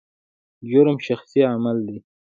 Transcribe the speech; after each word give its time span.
جرم 0.69 0.97
شخصي 1.07 1.41
عمل 1.53 1.77
دی. 1.87 1.97